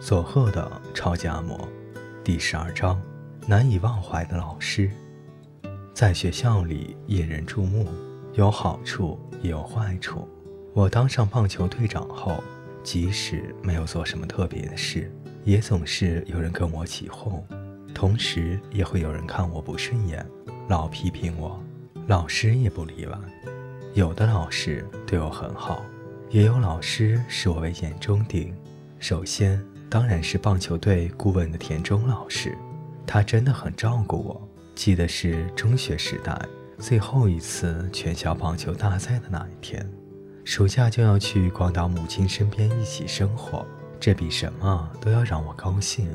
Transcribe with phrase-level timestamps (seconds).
[0.00, 1.68] 佐贺的超级按摩，
[2.24, 2.98] 第十二章：
[3.46, 4.90] 难以忘怀的老师。
[5.92, 7.86] 在学校里引人注目，
[8.32, 10.26] 有好处也有坏处。
[10.72, 12.42] 我当上棒球队长后，
[12.82, 15.12] 即使没有做什么特别的事，
[15.44, 17.46] 也总是有人跟我起哄，
[17.94, 20.26] 同时也会有人看我不顺眼，
[20.68, 21.62] 老批评我。
[22.06, 23.18] 老师也不例外，
[23.92, 25.84] 有的老师对我很好，
[26.30, 28.56] 也有老师视我为眼中钉。
[28.98, 29.62] 首先。
[29.90, 32.56] 当然是棒球队顾问的田中老师，
[33.04, 34.48] 他真的很照顾我。
[34.76, 36.40] 记得是中学时代
[36.78, 39.84] 最后一次全校棒球大赛的那一天，
[40.44, 43.66] 暑假就要去广岛母亲身边一起生活，
[43.98, 46.08] 这比什么都要让我高兴。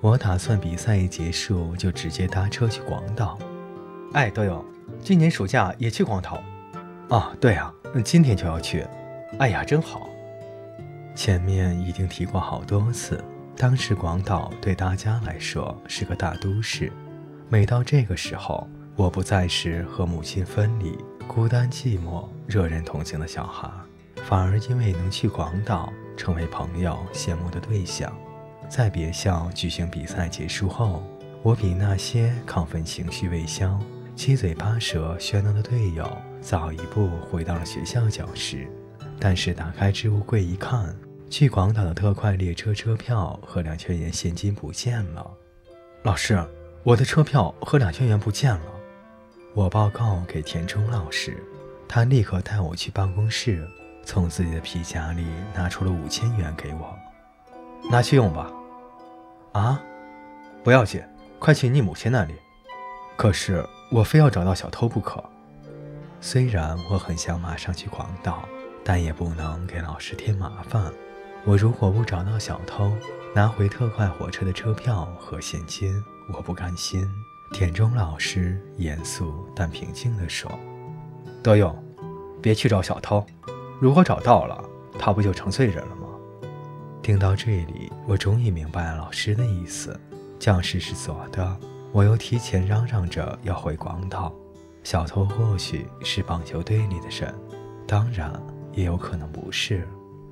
[0.00, 3.38] 我打算比赛一结束就直接搭车去广岛。
[4.14, 4.64] 哎，德友，
[5.04, 6.42] 今年暑假也去广岛？
[7.10, 8.84] 哦，对啊，今天就要去。
[9.38, 10.09] 哎呀，真好。
[11.14, 13.22] 前面已经提过好多次，
[13.56, 16.90] 当时广岛对大家来说是个大都市。
[17.48, 23.68] 每到这个时候，我不再是和母亲分离、孤单寂寞、惹人同情的小孩，
[24.24, 28.16] 反而因为能去广岛，成为朋友羡慕的对象。
[28.68, 31.02] 在别校举行比赛结束后，
[31.42, 33.78] 我比那些亢奋情绪未消、
[34.14, 36.08] 七嘴八舌喧闹的队友
[36.40, 38.70] 早一步回到了学校教室。
[39.20, 40.96] 但是打开置物柜一看，
[41.28, 45.30] 去广岛的特快列车车票和两千元现金不见了。
[46.02, 46.42] 老师，
[46.82, 48.62] 我的车票和两千元不见了。
[49.54, 51.36] 我报告给田中老师，
[51.86, 53.68] 他立刻带我去办公室，
[54.04, 56.98] 从自己的皮夹里拿出了五千元给我，
[57.90, 58.50] 拿去用吧。
[59.52, 59.82] 啊，
[60.64, 61.02] 不要紧，
[61.38, 62.34] 快去你母亲那里。
[63.16, 65.22] 可是我非要找到小偷不可。
[66.22, 68.48] 虽然我很想马上去广岛。
[68.84, 70.92] 但也不能给老师添麻烦。
[71.44, 72.92] 我如果不找到小偷，
[73.34, 75.92] 拿回特快火车的车票和现金，
[76.32, 77.08] 我不甘心。
[77.52, 80.50] 田中老师严肃但平静地说
[81.42, 81.76] ：“德勇，
[82.40, 83.24] 别去找小偷。
[83.80, 84.62] 如果找到了，
[84.98, 86.06] 他不就成罪人了吗？”
[87.02, 89.98] 听到这里，我终于明白老师的意思。
[90.38, 91.56] 将士是左的，
[91.92, 94.32] 我又提前嚷嚷着要回广岛。
[94.84, 97.34] 小偷或许是棒球队里的人，
[97.86, 98.32] 当然。
[98.80, 99.86] 也有可能不是，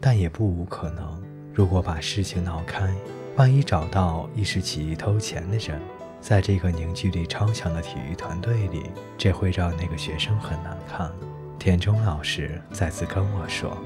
[0.00, 1.22] 但也不无可能。
[1.52, 2.90] 如果把事情闹开，
[3.36, 5.78] 万一找到一时起意偷钱的人，
[6.22, 8.84] 在这个凝聚力超强的体育团队里，
[9.18, 11.12] 这会让那个学生很难看。
[11.58, 13.76] 田中老师再次跟我说，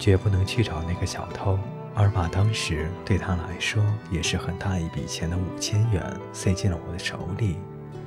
[0.00, 1.56] 绝不能去找那个小偷，
[1.94, 3.80] 而把当时对他来说
[4.10, 6.02] 也是很大一笔钱的五千元
[6.32, 7.56] 塞进了我的手里。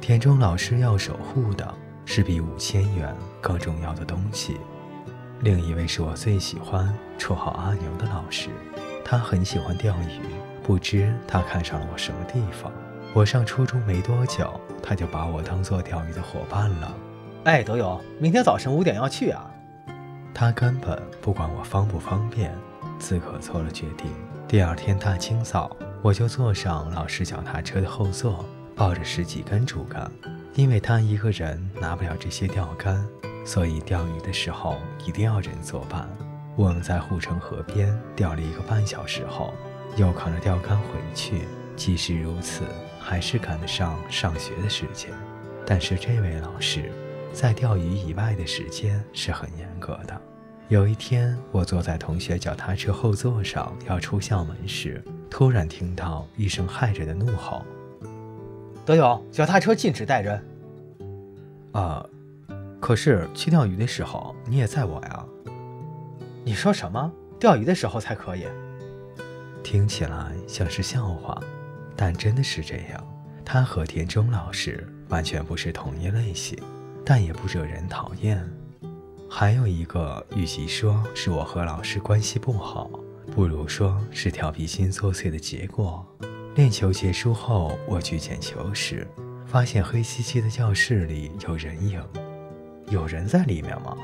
[0.02, 1.74] 田中老师要守护的
[2.04, 4.58] 是比五千元更重要的东西。
[5.46, 8.50] 另一位是我最喜欢、绰号阿牛的老师，
[9.04, 10.20] 他很喜欢钓鱼。
[10.64, 12.72] 不知他看上了我什么地方？
[13.14, 16.92] 我上初中没多久，他就把我当做钓鱼的伙伴了。
[17.44, 19.46] 哎，德友，明天早晨五点要去啊？
[20.34, 22.52] 他根本不管我方不方便，
[22.98, 24.12] 自可做了决定。
[24.48, 28.44] 第二天大清早，我就坐上老师脚踏车的后座，
[28.76, 30.12] 抱着十几根竹竿，
[30.56, 33.08] 因为他一个人拿不了这些钓竿。
[33.46, 36.10] 所以钓鱼的时候一定要人作伴。
[36.58, 39.54] 我们在护城河边钓了一个半小时后，
[39.96, 41.44] 又扛着钓竿回去。
[41.76, 42.64] 即使如此，
[43.00, 45.12] 还是赶得上上学的时间。
[45.66, 46.92] 但是这位老师
[47.34, 50.22] 在钓鱼以外的时间是很严格的。
[50.70, 57.64] 有一天，我坐在同学脚踏车后座上要出校门时，突然听到一声骇人的怒吼
[58.86, 60.44] ：“德勇，脚踏车禁止带人。”
[61.74, 62.04] 啊。
[62.86, 65.26] 可是去钓鱼的时候你也在我呀？
[66.44, 67.12] 你说什么？
[67.40, 68.46] 钓鱼的时候才可以？
[69.64, 71.42] 听起来像是笑话，
[71.96, 73.04] 但真的是这样。
[73.44, 76.56] 他和田中老师完全不是同一类型，
[77.04, 78.48] 但也不惹人讨厌。
[79.28, 82.88] 还有一个，与其说是我和老师关系不好，
[83.32, 86.06] 不如说是调皮心作祟的结果。
[86.54, 89.08] 练球结束后，我去捡球时，
[89.48, 92.00] 发现黑漆漆的教室里有人影。
[92.90, 93.98] 有人在里面吗？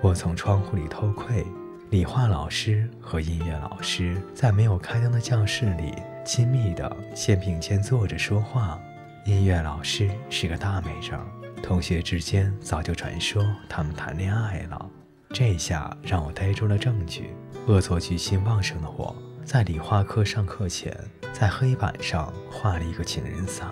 [0.00, 1.44] 我从窗户里偷窥，
[1.90, 5.92] 理化老师和音乐老师在没有开灯的教室里
[6.24, 8.78] 亲密的肩并肩坐着说话。
[9.24, 11.18] 音乐老师是个大美人，
[11.62, 14.90] 同学之间早就传说他们谈恋爱了。
[15.30, 17.30] 这下让我逮住了证据。
[17.66, 19.14] 恶作剧心旺盛的我，
[19.44, 20.96] 在理化课上课前，
[21.32, 23.68] 在黑板上画了一个情人伞，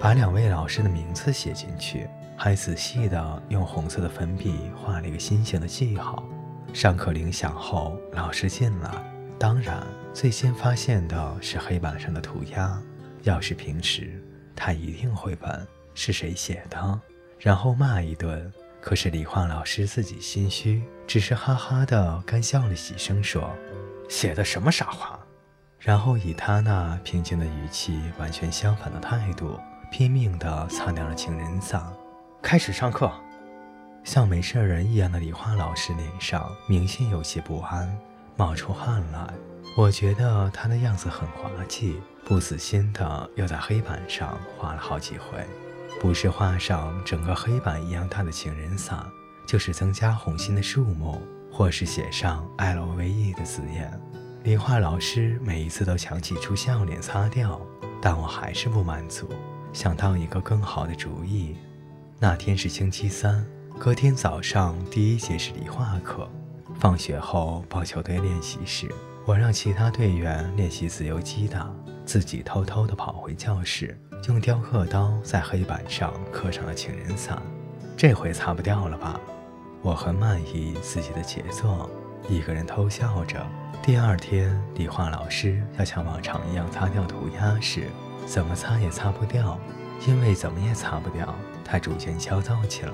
[0.00, 2.08] 把两位老师的名字写进去。
[2.36, 6.22] 还仔细地用红色的粉笔画了一个心形的记号。
[6.72, 8.90] 上课铃响后，老师进来，
[9.38, 12.82] 当然最先发现的是黑板上的涂鸦。
[13.22, 14.20] 要是平时，
[14.54, 17.00] 他一定会问是谁写的，
[17.38, 18.52] 然后骂一顿。
[18.80, 23.50] 可是理化老师自己心虚，只是哈哈的干笑了几声，说
[24.10, 25.18] ：“写的什么傻话？”
[25.80, 29.58] 然后以他那平静的语气，完全相反的态度，
[29.90, 31.82] 拼命地擦掉了情人伞。
[32.44, 33.10] 开始上课，
[34.04, 37.90] 像没事人一样的理化老师脸上明显有些不安，
[38.36, 39.32] 冒出汗来。
[39.74, 45.38] 我觉得他的样子很滑稽，不死心的又在黑板上画了好几回。
[46.02, 49.02] 不是画上整个黑板一样大的情人伞，
[49.48, 53.90] 就是增加红心的数目，或是写上 L V E 的字眼。
[54.42, 57.58] 理化老师每一次都强挤出笑脸擦掉，
[58.02, 59.30] 但我还是不满足，
[59.72, 61.56] 想到一个更好的主意。
[62.20, 63.44] 那天是星期三，
[63.78, 66.28] 隔天早上第一节是理化课。
[66.78, 68.88] 放学后棒球队练习时，
[69.26, 71.68] 我让其他队员练习自由击打，
[72.06, 73.98] 自己偷偷地跑回教室。
[74.28, 77.42] 用雕刻刀在黑板上刻上了情人伞，
[77.96, 79.20] 这回擦不掉了吧？
[79.82, 81.90] 我很满意自己的杰作，
[82.28, 83.44] 一个人偷笑着。
[83.82, 87.88] 第二天，理化老师要像往常一样擦掉涂鸦时，
[88.24, 89.58] 怎么擦也擦不掉，
[90.06, 91.34] 因为怎么也擦不掉。
[91.64, 92.92] 他逐渐焦躁起来，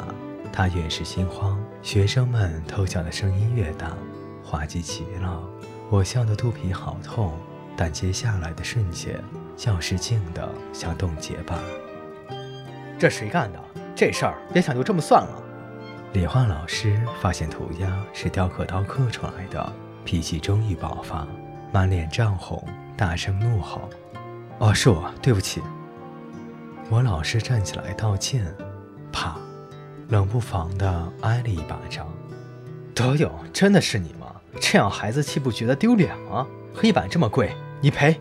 [0.53, 3.97] 他越是心慌，学生们偷笑的声音越大，
[4.45, 5.43] 滑稽极了。
[5.91, 7.35] 我笑得肚皮好痛，
[7.77, 9.21] 但接下来的瞬间。
[9.57, 11.59] 教室静得像冻结般。
[12.99, 13.59] 这谁干的？
[13.95, 15.43] 这事儿别想就这么算了。
[16.15, 19.73] 理化老师发现涂鸦是雕刻刀刻出来的，
[20.05, 21.27] 脾气终于爆发，
[21.73, 23.83] 满脸涨红，大声怒吼
[24.59, 25.61] ：“哦，是我，对不起。”
[26.91, 28.53] 我老师站起来道歉，
[29.13, 29.39] 啪，
[30.09, 32.13] 冷不防的挨了一巴掌。
[32.93, 34.27] 德勇，真的是你吗？
[34.61, 36.45] 这样孩子岂不觉得丢脸吗？
[36.75, 38.21] 黑板这么贵，你赔。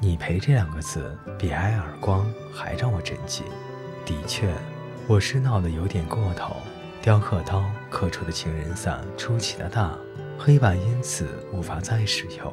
[0.00, 3.46] 你赔这两个字比挨耳光还让我震惊。
[4.04, 4.52] 的确，
[5.06, 6.56] 我是闹得有点过头。
[7.00, 9.96] 雕刻刀刻出的情人伞出奇的大，
[10.36, 12.52] 黑板因此无法再使用。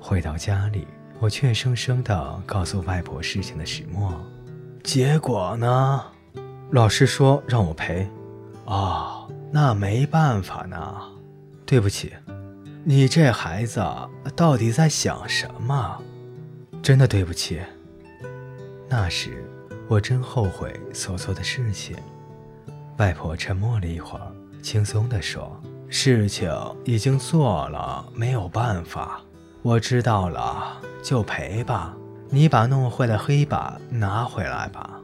[0.00, 0.84] 回到家里，
[1.20, 4.20] 我怯生生地告诉外婆事情的始末。
[4.82, 6.04] 结果呢？
[6.70, 8.08] 老师说让我赔。
[8.64, 10.96] 哦，那没办法呢。
[11.66, 12.12] 对不起。
[12.84, 13.84] 你这孩子
[14.34, 15.98] 到底在想什么？
[16.82, 17.60] 真的对不起。
[18.88, 19.44] 那时
[19.88, 21.96] 我真后悔所做的事情。
[22.96, 24.32] 外婆沉默了一会儿，
[24.62, 26.50] 轻松地说：“事情
[26.84, 29.20] 已经做了，没有办法。
[29.62, 31.94] 我知道了，就赔吧。
[32.30, 35.00] 你把弄坏的黑板拿回来吧。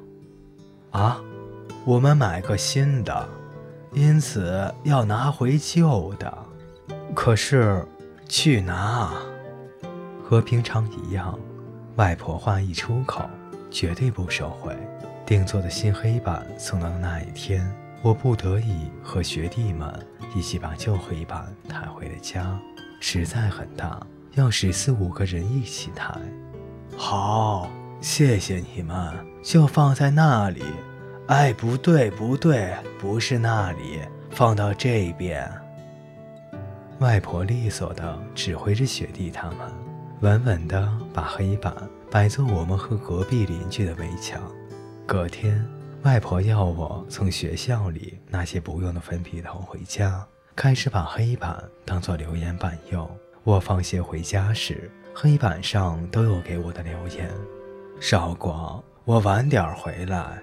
[0.90, 1.20] 啊，
[1.84, 3.28] 我们买个新的，
[3.92, 6.32] 因此要拿回旧的。
[7.14, 7.84] 可是，
[8.28, 9.12] 去拿，
[10.22, 11.38] 和平常一样。”
[11.96, 13.22] 外婆话一出口，
[13.70, 14.76] 绝对不收回。
[15.24, 17.72] 定做的新黑板送到的那一天，
[18.02, 19.88] 我不得已和学弟们
[20.34, 22.58] 一起把旧黑板抬回了家。
[23.00, 24.04] 实在很大，
[24.34, 26.20] 要十四五个人一起抬。
[26.96, 27.68] 好，
[28.00, 29.12] 谢谢你们，
[29.42, 30.62] 就放在那里。
[31.26, 35.50] 哎，不对，不对，不是那里，放到这边。
[37.00, 39.58] 外婆利索地指挥着雪弟他们。
[40.20, 41.74] 稳稳地把黑板
[42.10, 44.40] 摆作我们和隔壁邻居的围墙。
[45.04, 45.62] 隔天，
[46.02, 50.24] 外婆要我从学校里拿些不用的粉笔头回家，
[50.56, 53.10] 开始把黑板当作留言板用。
[53.42, 57.30] 我放学回家时，黑板上都有给我的留言
[58.02, 60.42] ：“少广，我晚点回来。”“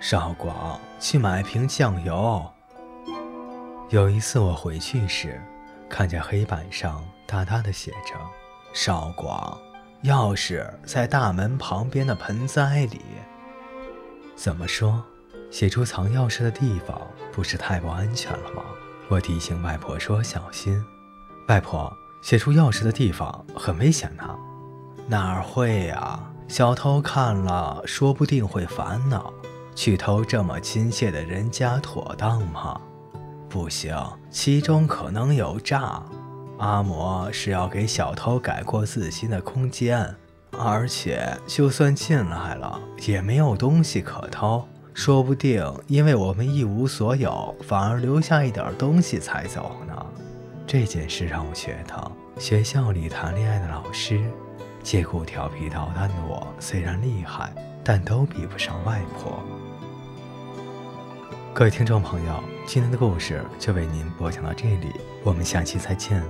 [0.00, 2.44] 少广，去买瓶酱油。”
[3.90, 5.40] 有一次我回去时，
[5.88, 8.16] 看见黑板上大大的写着。
[8.72, 9.56] 少广，
[10.02, 13.00] 钥匙在大门旁边的盆栽里。
[14.34, 15.00] 怎么说？
[15.52, 18.64] 写出藏钥匙的地方不是太不安全了吗？
[19.08, 20.84] 我提醒外婆说：“小心。”
[21.46, 24.24] 外婆，写出钥匙的地方很危险呢。
[25.06, 26.18] 哪儿会呀？
[26.48, 29.30] 小偷看了，说不定会烦恼。
[29.74, 32.80] 去偷这么亲切的人家，妥当吗？
[33.46, 33.94] 不行，
[34.30, 36.02] 其中可能有诈。
[36.56, 40.16] 阿嬷是要给小偷改过自新的空间，
[40.58, 49.93] 而且就算进来了，也没有东西可偷，说不定因为我们一无所有，反而留下一点东西才走呢。
[50.66, 54.20] 这件事让我学得，学校里谈恋爱的老师，
[54.82, 57.52] 借故调皮捣蛋的我虽然厉害，
[57.84, 59.42] 但都比不上外婆。
[61.52, 64.88] 各位听众朋友，今天的故事就为您播讲到这里，
[65.22, 66.22] 我们下期再见。